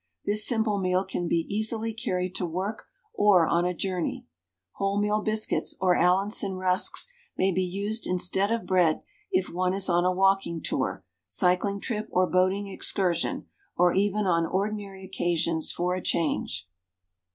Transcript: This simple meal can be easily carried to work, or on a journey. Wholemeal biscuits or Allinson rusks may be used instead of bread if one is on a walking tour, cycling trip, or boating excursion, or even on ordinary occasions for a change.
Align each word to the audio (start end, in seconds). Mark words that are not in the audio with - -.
This 0.25 0.47
simple 0.47 0.79
meal 0.79 1.03
can 1.03 1.27
be 1.27 1.45
easily 1.47 1.93
carried 1.93 2.33
to 2.33 2.45
work, 2.47 2.87
or 3.13 3.47
on 3.47 3.65
a 3.65 3.73
journey. 3.75 4.25
Wholemeal 4.79 5.23
biscuits 5.23 5.75
or 5.79 5.95
Allinson 5.95 6.55
rusks 6.55 7.07
may 7.37 7.51
be 7.51 7.61
used 7.61 8.07
instead 8.07 8.49
of 8.49 8.65
bread 8.65 9.03
if 9.31 9.53
one 9.53 9.75
is 9.75 9.89
on 9.89 10.03
a 10.03 10.11
walking 10.11 10.59
tour, 10.59 11.03
cycling 11.27 11.79
trip, 11.79 12.07
or 12.09 12.25
boating 12.25 12.65
excursion, 12.65 13.45
or 13.77 13.93
even 13.93 14.25
on 14.25 14.47
ordinary 14.47 15.05
occasions 15.05 15.71
for 15.71 15.93
a 15.93 16.01
change. 16.01 16.67